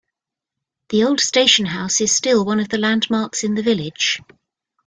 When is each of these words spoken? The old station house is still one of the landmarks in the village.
The 0.89 1.03
old 1.03 1.19
station 1.19 1.67
house 1.67 2.01
is 2.01 2.11
still 2.11 2.43
one 2.43 2.59
of 2.59 2.69
the 2.69 2.79
landmarks 2.79 3.43
in 3.43 3.53
the 3.53 3.61
village. 3.61 4.19